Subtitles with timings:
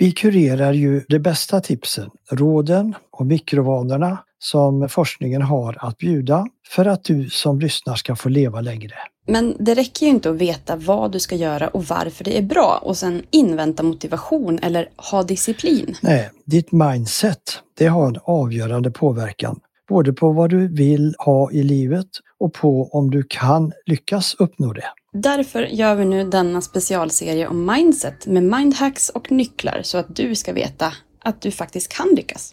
[0.00, 6.86] Vi kurerar ju de bästa tipsen, råden och mikrovanorna som forskningen har att bjuda för
[6.86, 8.94] att du som lyssnar ska få leva längre.
[9.26, 12.42] Men det räcker ju inte att veta vad du ska göra och varför det är
[12.42, 15.96] bra och sen invänta motivation eller ha disciplin.
[16.00, 21.62] Nej, ditt mindset, det har en avgörande påverkan både på vad du vill ha i
[21.62, 22.08] livet
[22.38, 24.84] och på om du kan lyckas uppnå det.
[25.12, 30.34] Därför gör vi nu denna specialserie om mindset med mindhacks och nycklar så att du
[30.34, 32.52] ska veta att du faktiskt kan lyckas.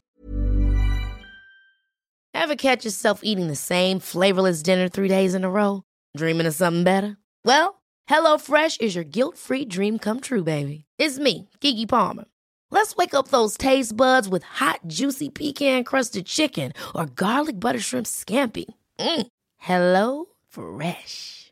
[2.38, 5.82] Have catch yourself eating the same flavorless dinner three days in a row?
[6.18, 7.16] Dreaming of something better?
[7.46, 7.76] Well,
[8.10, 10.86] hello fresh is your guilt free dream come true baby.
[11.00, 12.26] It's me, Gigi Palmer.
[12.72, 17.80] Let's wake up those taste buds with hot, juicy pecan crusted chicken or garlic butter
[17.80, 18.66] shrimp scampi.
[19.00, 19.28] Mm.
[19.58, 21.52] Hello Fresh.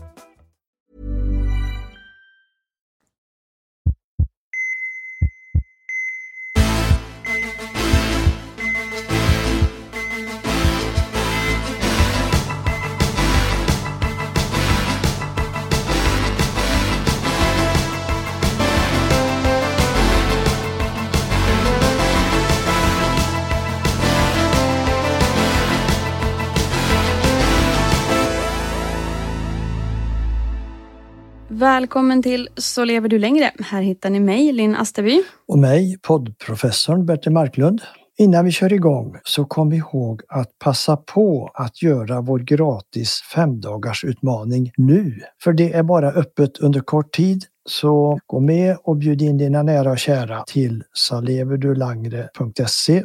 [31.61, 33.51] Välkommen till Så lever du längre.
[33.59, 35.23] Här hittar ni mig, Linn Asterby.
[35.47, 37.81] Och mig, poddprofessorn Bertil Marklund.
[38.17, 44.71] Innan vi kör igång så kom ihåg att passa på att göra vår gratis femdagarsutmaning
[44.77, 45.19] nu.
[45.43, 47.45] För det är bara öppet under kort tid.
[47.69, 53.03] Så gå med och bjud in dina nära och kära till saleverdulangre.se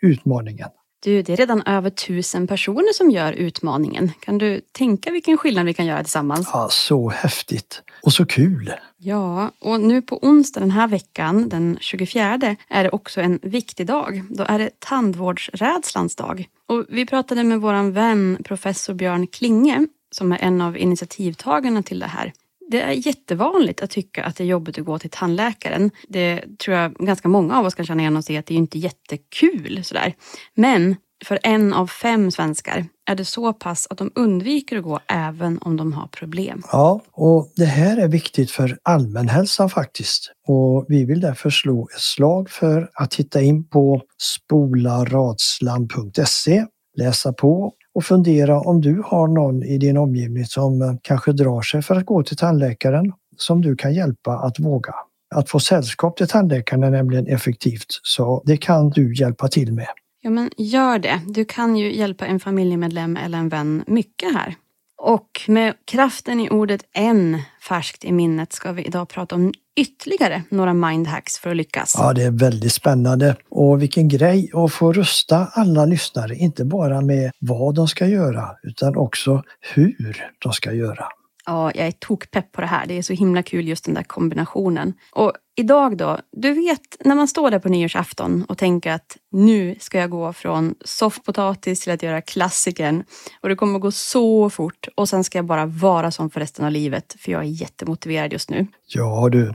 [0.00, 0.68] utmaningen.
[1.06, 4.12] Du, det är redan över tusen personer som gör utmaningen.
[4.20, 6.50] Kan du tänka vilken skillnad vi kan göra tillsammans?
[6.52, 8.72] Ja, så häftigt och så kul!
[8.96, 13.86] Ja, och nu på onsdag den här veckan, den 24, är det också en viktig
[13.86, 14.22] dag.
[14.30, 16.48] Då är det tandvårdsrädslans dag.
[16.68, 21.98] Och vi pratade med våran vän professor Björn Klinge som är en av initiativtagarna till
[21.98, 22.32] det här.
[22.70, 25.90] Det är jättevanligt att tycka att det är jobbigt att gå till tandläkaren.
[26.08, 28.58] Det tror jag ganska många av oss kan känna igen och se att det är
[28.58, 30.14] inte jättekul sådär.
[30.54, 35.00] Men för en av fem svenskar är det så pass att de undviker att gå
[35.06, 36.62] även om de har problem.
[36.72, 40.32] Ja, och det här är viktigt för allmänhälsan faktiskt.
[40.48, 46.66] Och vi vill därför slå ett slag för att titta in på spolaradsland.se,
[46.96, 51.62] läsa på och fundera om du har någon i din omgivning som eh, kanske drar
[51.62, 54.94] sig för att gå till tandläkaren som du kan hjälpa att våga.
[55.34, 59.88] Att få sällskap till tandläkaren är nämligen effektivt, så det kan du hjälpa till med.
[60.22, 61.20] Ja, men gör det.
[61.26, 64.54] Du kan ju hjälpa en familjemedlem eller en vän mycket här.
[64.98, 70.42] Och med kraften i ordet en färskt i minnet ska vi idag prata om ytterligare
[70.48, 71.94] några mindhacks för att lyckas.
[71.98, 73.36] Ja, det är väldigt spännande.
[73.48, 78.50] Och vilken grej att få rusta alla lyssnare, inte bara med vad de ska göra,
[78.62, 79.42] utan också
[79.74, 81.04] hur de ska göra.
[81.46, 82.86] Ja, jag är tokpepp på det här.
[82.86, 84.94] Det är så himla kul just den där kombinationen.
[85.12, 89.76] Och idag då, du vet när man står där på nyårsafton och tänker att nu
[89.80, 93.04] ska jag gå från soffpotatis till att göra klassikern
[93.40, 96.64] och det kommer gå så fort och sen ska jag bara vara som för resten
[96.64, 98.66] av livet för jag är jättemotiverad just nu.
[98.86, 99.54] Ja du,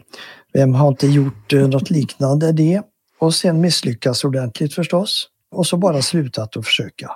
[0.53, 2.81] vem har inte gjort eh, något liknande det?
[3.19, 5.27] Och sen misslyckats ordentligt förstås.
[5.51, 7.11] Och så bara slutat att försöka.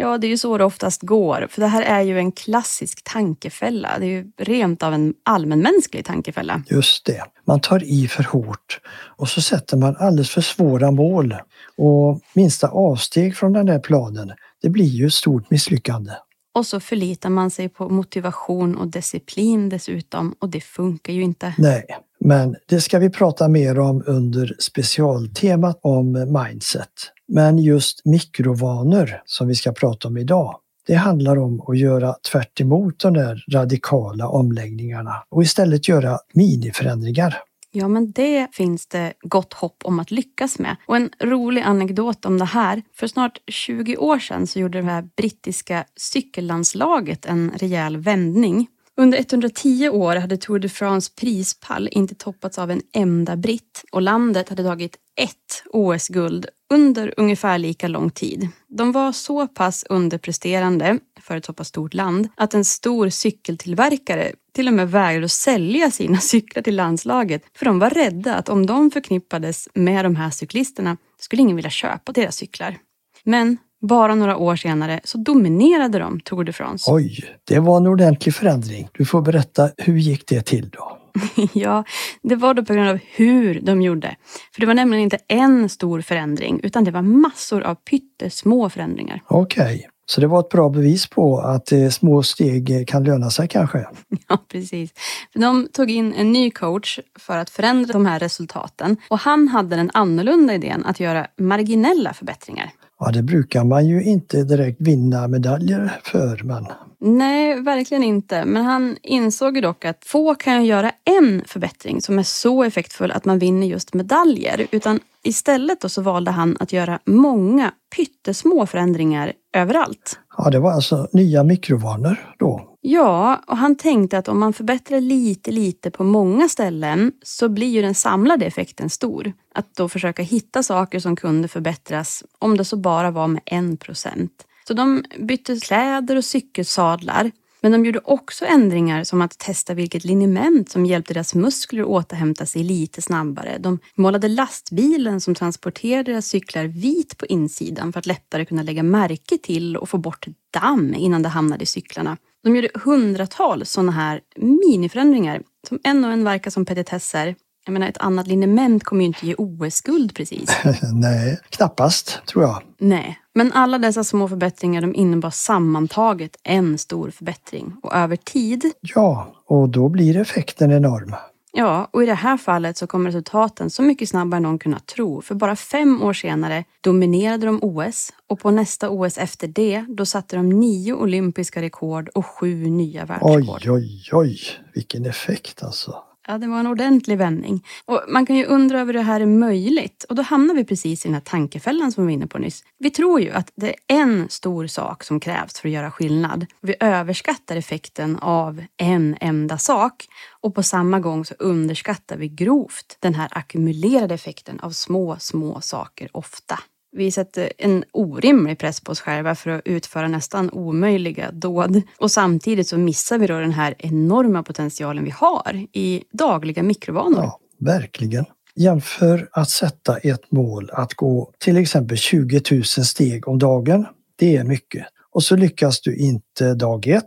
[0.00, 1.46] Ja, det är ju så det oftast går.
[1.50, 3.98] För det här är ju en klassisk tankefälla.
[3.98, 6.62] Det är ju rent av en allmänmänsklig tankefälla.
[6.70, 7.22] Just det.
[7.44, 8.80] Man tar i för hårt
[9.16, 11.34] och så sätter man alldeles för svåra mål.
[11.76, 14.32] Och minsta avsteg från den där planen,
[14.62, 16.12] det blir ju ett stort misslyckande.
[16.54, 21.54] Och så förlitar man sig på motivation och disciplin dessutom och det funkar ju inte.
[21.58, 21.84] Nej,
[22.20, 26.88] men det ska vi prata mer om under specialtemat om mindset.
[27.32, 30.56] Men just mikrovanor som vi ska prata om idag,
[30.86, 37.36] det handlar om att göra tvärt de där radikala omläggningarna och istället göra miniförändringar.
[37.72, 40.76] Ja, men det finns det gott hopp om att lyckas med.
[40.86, 42.82] Och en rolig anekdot om det här.
[42.94, 48.66] För snart 20 år sedan så gjorde det här brittiska cykellandslaget en rejäl vändning.
[49.00, 54.02] Under 110 år hade Tour de France prispall inte toppats av en enda britt och
[54.02, 58.48] landet hade tagit ett OS-guld under ungefär lika lång tid.
[58.68, 64.32] De var så pass underpresterande för ett så pass stort land att en stor cykeltillverkare
[64.52, 68.48] till och med vägrade att sälja sina cyklar till landslaget för de var rädda att
[68.48, 72.78] om de förknippades med de här cyklisterna skulle ingen vilja köpa deras cyklar.
[73.24, 76.92] Men bara några år senare så dominerade de Tour de France.
[76.92, 78.88] Oj, det var en ordentlig förändring.
[78.92, 80.96] Du får berätta, hur gick det till då?
[81.52, 81.84] ja,
[82.22, 84.16] det var då på grund av hur de gjorde.
[84.54, 89.22] För det var nämligen inte en stor förändring utan det var massor av pyttesmå förändringar.
[89.26, 89.82] Okej, okay.
[90.06, 93.78] så det var ett bra bevis på att eh, små steg kan löna sig kanske?
[94.28, 94.90] Ja, precis.
[95.34, 99.76] De tog in en ny coach för att förändra de här resultaten och han hade
[99.76, 102.70] den annorlunda idén att göra marginella förbättringar.
[103.00, 106.66] Ja, det brukar man ju inte direkt vinna medaljer för, men...
[107.02, 108.44] Nej, verkligen inte.
[108.44, 113.10] Men han insåg ju dock att få kan göra en förbättring som är så effektfull
[113.10, 114.66] att man vinner just medaljer.
[114.70, 120.18] Utan istället då så valde han att göra många pyttesmå förändringar överallt.
[120.38, 122.69] Ja, det var alltså nya mikrovanor då.
[122.82, 127.68] Ja, och han tänkte att om man förbättrar lite, lite på många ställen så blir
[127.68, 129.32] ju den samlade effekten stor.
[129.54, 133.76] Att då försöka hitta saker som kunde förbättras om det så bara var med en
[133.76, 134.46] procent.
[134.68, 137.30] Så de bytte kläder och cykelsadlar.
[137.62, 141.88] Men de gjorde också ändringar som att testa vilket liniment som hjälpte deras muskler att
[141.88, 143.58] återhämta sig lite snabbare.
[143.58, 148.82] De målade lastbilen som transporterade deras cyklar vit på insidan för att lättare kunna lägga
[148.82, 152.16] märke till och få bort damm innan det hamnade i cyklarna.
[152.44, 157.34] De gjorde hundratals sådana här miniförändringar som en och en verkar som petitesser.
[157.64, 160.50] Jag menar, ett annat liniment kommer ju inte ge OS-guld precis.
[160.92, 162.62] Nej, knappast tror jag.
[162.78, 168.64] Nej, men alla dessa små förbättringar de innebar sammantaget en stor förbättring och över tid.
[168.80, 171.14] Ja, och då blir effekten enorm.
[171.52, 174.86] Ja, och i det här fallet så kom resultaten så mycket snabbare än någon kunnat
[174.86, 175.22] tro.
[175.22, 180.06] För bara fem år senare dominerade de OS och på nästa OS efter det, då
[180.06, 183.62] satte de nio olympiska rekord och sju nya världsrekord.
[183.66, 184.40] Oj, oj, oj,
[184.74, 186.02] vilken effekt alltså.
[186.30, 187.66] Ja, det var en ordentlig vändning.
[187.84, 190.04] Och man kan ju undra över det här är möjligt.
[190.08, 192.64] Och då hamnar vi precis i den här tankefällan som vi var inne på nyss.
[192.78, 196.46] Vi tror ju att det är en stor sak som krävs för att göra skillnad.
[196.60, 200.06] Vi överskattar effekten av en enda sak.
[200.40, 205.60] Och på samma gång så underskattar vi grovt den här ackumulerade effekten av små, små
[205.60, 206.58] saker ofta.
[206.92, 211.82] Vi sätter en orimlig press på oss själva för att utföra nästan omöjliga dåd.
[211.98, 217.22] Och samtidigt så missar vi då den här enorma potentialen vi har i dagliga mikrovanor.
[217.22, 218.24] Ja, verkligen.
[218.56, 223.86] Jämför att sätta ett mål att gå till exempel 20 000 steg om dagen.
[224.18, 224.86] Det är mycket.
[225.12, 227.04] Och så lyckas du inte dag ett.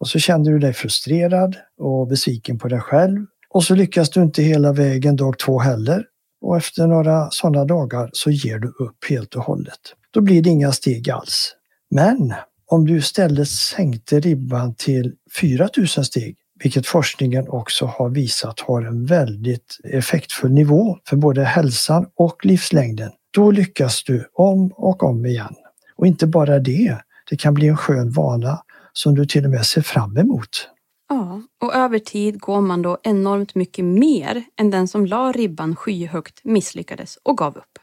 [0.00, 3.26] Och så känner du dig frustrerad och besviken på dig själv.
[3.50, 6.04] Och så lyckas du inte hela vägen dag två heller.
[6.40, 9.80] Och efter några sådana dagar så ger du upp helt och hållet.
[10.10, 11.54] Då blir det inga steg alls.
[11.90, 12.34] Men
[12.66, 19.06] om du istället sänkte ribban till 4000 steg, vilket forskningen också har visat har en
[19.06, 25.54] väldigt effektfull nivå för både hälsan och livslängden, då lyckas du om och om igen.
[25.96, 26.98] Och inte bara det,
[27.30, 30.68] det kan bli en skön vana som du till och med ser fram emot.
[31.08, 35.76] Ja, och över tid går man då enormt mycket mer än den som la ribban
[35.76, 37.78] skyhögt, misslyckades och gav upp.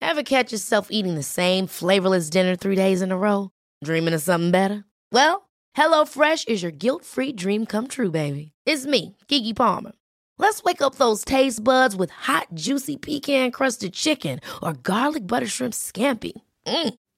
[0.00, 3.50] Have catch yourself eating the same flavorless dinner three days in a row?
[3.84, 4.84] Dreaming of something better?
[5.12, 5.42] Well,
[5.74, 8.52] hello fresh is your guilt free dream come true baby.
[8.64, 9.92] It's me, Gigi Palmer.
[10.38, 15.46] Let's wake up those taste buds with hot juicy pecan crusted chicken or garlic butter
[15.46, 16.32] shrimp scampi.
[16.66, 16.94] Mm.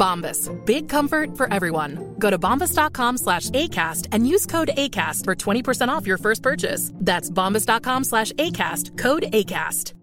[0.00, 0.48] Bombas.
[0.66, 2.14] Big comfort for everyone.
[2.18, 6.90] Go to bombas.com slash ACAST and use code ACAST for 20% off your first purchase.
[6.94, 8.98] That's bombas.com slash ACAST.
[8.98, 9.94] Code ACAST.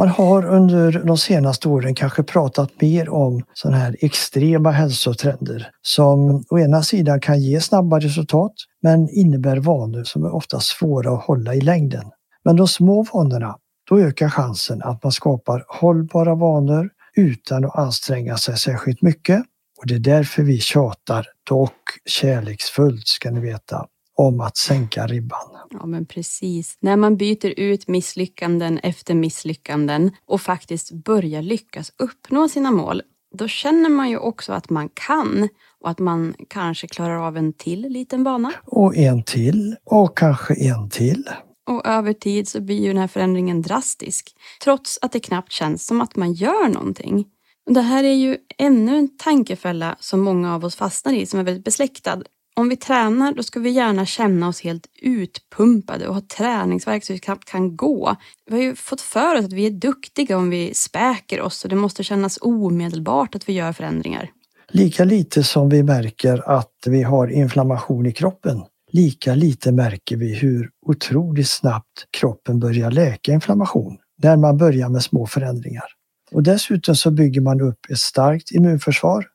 [0.00, 6.44] Man har under de senaste åren kanske pratat mer om sådana här extrema hälsotrender som
[6.50, 11.24] å ena sidan kan ge snabba resultat men innebär vanor som är ofta svåra att
[11.24, 12.04] hålla i längden.
[12.44, 13.56] Men de små vanorna,
[13.90, 19.42] då ökar chansen att man skapar hållbara vanor utan att anstränga sig särskilt mycket.
[19.78, 25.48] Och det är därför vi tjatar, dock kärleksfullt ska ni veta, om att sänka ribban.
[25.70, 26.76] Ja, men precis.
[26.80, 33.02] När man byter ut misslyckanden efter misslyckanden och faktiskt börjar lyckas uppnå sina mål,
[33.38, 35.48] då känner man ju också att man kan
[35.80, 38.52] och att man kanske klarar av en till liten bana.
[38.66, 41.24] Och en till och kanske en till.
[41.70, 45.86] Och över tid så blir ju den här förändringen drastisk, trots att det knappt känns
[45.86, 47.26] som att man gör någonting.
[47.66, 51.44] Det här är ju ännu en tankefälla som många av oss fastnar i, som är
[51.44, 52.22] väldigt besläktad.
[52.56, 57.12] Om vi tränar, då ska vi gärna känna oss helt utpumpade och ha träningsverk så
[57.12, 58.16] vi knappt kan gå.
[58.46, 61.70] Vi har ju fått för oss att vi är duktiga om vi späker oss och
[61.70, 64.30] det måste kännas omedelbart att vi gör förändringar.
[64.68, 70.34] Lika lite som vi märker att vi har inflammation i kroppen, lika lite märker vi
[70.34, 75.84] hur otroligt snabbt kroppen börjar läka inflammation när man börjar med små förändringar.
[76.32, 79.26] Och dessutom så bygger man upp ett starkt immunförsvar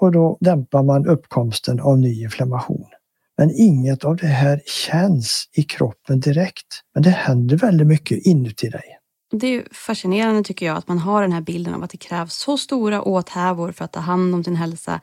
[0.00, 2.86] och då dämpar man uppkomsten av ny inflammation.
[3.38, 6.66] Men inget av det här känns i kroppen direkt.
[6.94, 8.98] Men det händer väldigt mycket inuti dig.
[9.32, 12.34] Det är fascinerande tycker jag att man har den här bilden av att det krävs
[12.34, 15.00] så stora åthävor för att ta hand om sin hälsa.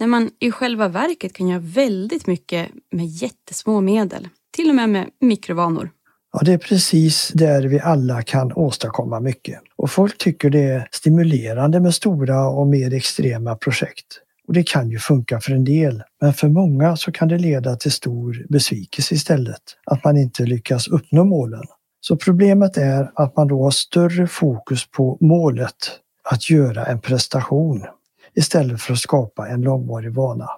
[0.00, 4.28] När man i själva verket kan göra väldigt mycket med jättesmå medel.
[4.56, 5.90] Till och med med mikrovanor.
[6.32, 9.60] Ja, det är precis där vi alla kan åstadkomma mycket.
[9.76, 14.06] Och folk tycker det är stimulerande med stora och mer extrema projekt.
[14.48, 17.76] Och det kan ju funka för en del, men för många så kan det leda
[17.76, 21.64] till stor besvikelse istället, att man inte lyckas uppnå målen.
[22.00, 25.74] Så problemet är att man då har större fokus på målet,
[26.24, 27.86] att göra en prestation,
[28.34, 30.48] istället för att skapa en långvarig vana.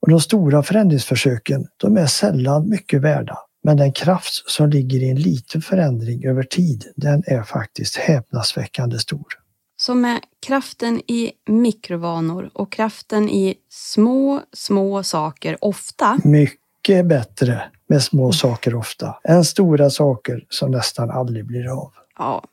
[0.00, 3.38] Och de stora förändringsförsöken, de är sällan mycket värda.
[3.64, 8.98] Men den kraft som ligger i en liten förändring över tid, den är faktiskt häpnadsväckande
[8.98, 9.26] stor.
[9.76, 16.18] Så med kraften i mikrovanor och kraften i små, små saker ofta.
[16.24, 21.92] Mycket bättre med små saker ofta än stora saker som nästan aldrig blir av.
[22.18, 22.44] Ja,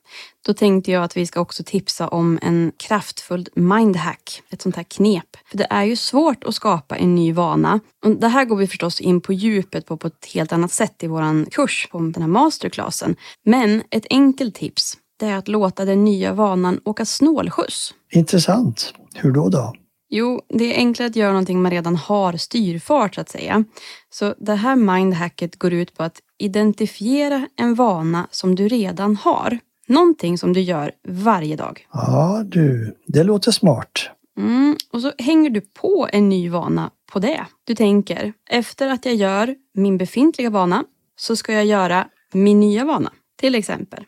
[0.46, 4.84] då tänkte jag att vi ska också tipsa om en kraftfull mindhack, ett sånt här
[4.84, 5.38] knep.
[5.46, 7.80] För det är ju svårt att skapa en ny vana.
[8.06, 11.04] Och det här går vi förstås in på djupet på, på ett helt annat sätt
[11.04, 13.16] i vår kurs på den här masterclassen.
[13.46, 17.94] Men ett enkelt tips, det är att låta den nya vanan åka snålskjuts.
[18.12, 18.94] Intressant.
[19.16, 19.74] Hur då då?
[20.10, 23.64] Jo, det är enklare att göra någonting man redan har styrfart så att säga.
[24.10, 29.60] Så det här mindhacket går ut på att identifiera en vana som du redan har.
[29.88, 31.88] Någonting som du gör varje dag.
[31.94, 34.10] Ja du, det låter smart.
[34.38, 37.46] Mm, och så hänger du på en ny vana på det.
[37.64, 40.84] Du tänker, efter att jag gör min befintliga vana
[41.16, 43.12] så ska jag göra min nya vana.
[43.36, 44.06] Till exempel,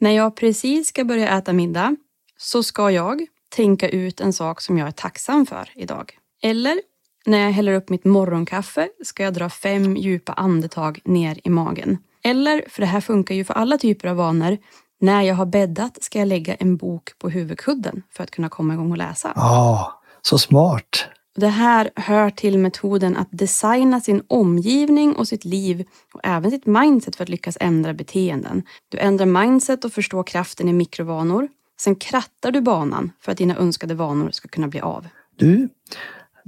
[0.00, 1.96] när jag precis ska börja äta middag
[2.36, 6.18] så ska jag tänka ut en sak som jag är tacksam för idag.
[6.42, 6.80] Eller
[7.28, 11.98] när jag häller upp mitt morgonkaffe ska jag dra fem djupa andetag ner i magen.
[12.24, 14.58] Eller, för det här funkar ju för alla typer av vanor,
[15.00, 18.74] när jag har bäddat ska jag lägga en bok på huvudkudden för att kunna komma
[18.74, 19.32] igång och läsa.
[19.36, 21.08] Ja, så smart.
[21.36, 26.66] Det här hör till metoden att designa sin omgivning och sitt liv och även sitt
[26.66, 28.62] mindset för att lyckas ändra beteenden.
[28.88, 31.48] Du ändrar mindset och förstår kraften i mikrovanor.
[31.80, 35.06] Sen krattar du banan för att dina önskade vanor ska kunna bli av.
[35.36, 35.68] Du,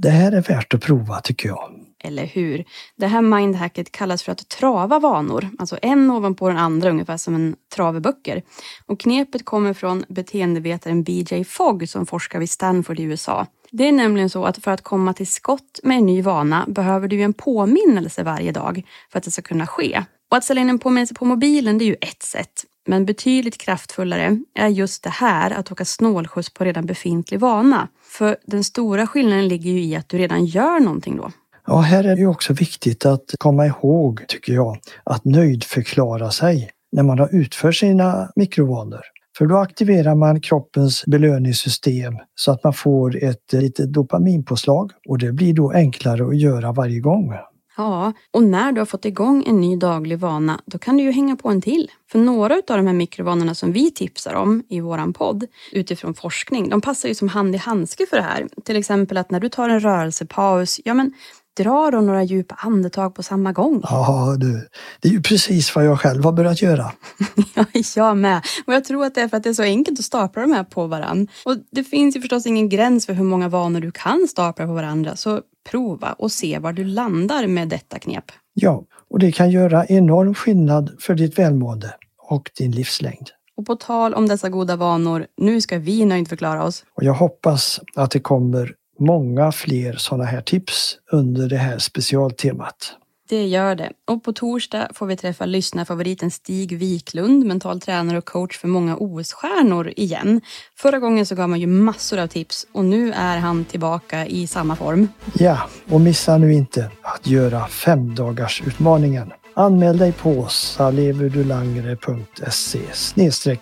[0.02, 1.70] det här är värt att prova tycker jag.
[2.04, 2.64] Eller hur?
[2.96, 7.34] Det här mindhacket kallas för att trava vanor, alltså en ovanpå den andra, ungefär som
[7.34, 8.42] en trave böcker.
[8.86, 13.46] Och knepet kommer från beteendevetaren BJ Fogg som forskar vid Stanford i USA.
[13.70, 17.08] Det är nämligen så att för att komma till skott med en ny vana behöver
[17.08, 20.04] du en påminnelse varje dag för att det ska kunna ske.
[20.30, 22.64] Och att ställa in en påminnelse på mobilen det är ju ett sätt.
[22.90, 27.88] Men betydligt kraftfullare är just det här att åka snålskjuts på redan befintlig vana.
[28.02, 31.30] För den stora skillnaden ligger ju i att du redan gör någonting då.
[31.66, 36.70] Ja, här är det ju också viktigt att komma ihåg, tycker jag, att nöjdförklara sig
[36.92, 39.00] när man har utfört sina mikrovanor.
[39.38, 45.32] För då aktiverar man kroppens belöningssystem så att man får ett litet dopaminpåslag och det
[45.32, 47.34] blir då enklare att göra varje gång.
[47.80, 51.10] Ja, och när du har fått igång en ny daglig vana, då kan du ju
[51.10, 51.90] hänga på en till.
[52.12, 56.68] För några av de här mikrovanorna som vi tipsar om i våran podd utifrån forskning,
[56.68, 58.48] de passar ju som hand i handske för det här.
[58.64, 61.12] Till exempel att när du tar en rörelsepaus, ja men
[61.56, 63.80] dra då några djupa andetag på samma gång.
[63.82, 64.68] Ja du,
[65.00, 66.92] det är ju precis vad jag själv har börjat göra.
[67.54, 67.64] ja,
[67.96, 68.42] jag med.
[68.66, 70.52] Och jag tror att det är för att det är så enkelt att stapla de
[70.52, 71.32] här på varandra.
[71.44, 74.72] Och det finns ju förstås ingen gräns för hur många vanor du kan stapla på
[74.72, 75.16] varandra.
[75.16, 78.24] Så prova och se var du landar med detta knep.
[78.54, 83.30] Ja, och det kan göra enorm skillnad för ditt välmående och din livslängd.
[83.56, 86.84] Och på tal om dessa goda vanor, nu ska vi nöjdförklara oss.
[86.94, 92.96] Och jag hoppas att det kommer många fler sådana här tips under det här specialtemat.
[93.30, 93.92] Det gör det.
[94.06, 98.96] Och på torsdag får vi träffa lyssnarfavoriten Stig Wiklund, mental tränare och coach för många
[98.96, 100.40] OS-stjärnor igen.
[100.76, 104.46] Förra gången så gav man ju massor av tips och nu är han tillbaka i
[104.46, 105.08] samma form.
[105.34, 105.58] Ja,
[105.90, 109.32] och missa nu inte att göra femdagarsutmaningen.
[109.54, 112.80] Anmäl dig på saleverdulangre.se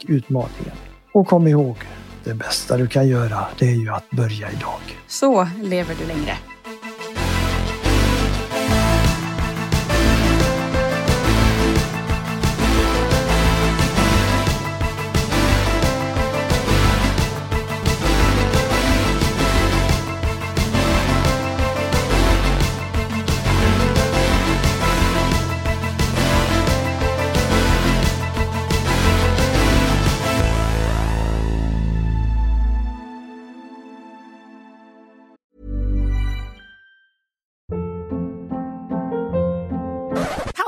[0.09, 0.73] utmaningen.
[1.13, 1.77] Och kom ihåg,
[2.29, 4.81] det bästa du kan göra det är ju att börja idag.
[5.07, 6.33] Så lever du längre.